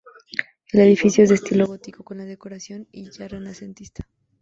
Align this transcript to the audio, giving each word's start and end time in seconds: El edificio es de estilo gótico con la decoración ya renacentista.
El 0.71 0.79
edificio 0.79 1.21
es 1.23 1.29
de 1.29 1.35
estilo 1.35 1.67
gótico 1.67 2.03
con 2.03 2.17
la 2.17 2.25
decoración 2.25 2.87
ya 2.91 3.27
renacentista. 3.27 4.03